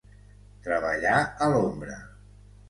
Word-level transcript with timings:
Treballar 0.67 1.19
a 1.19 1.51
l'ombra. 1.53 2.01